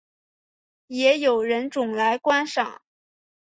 [0.87, 2.81] 也有人种来观赏。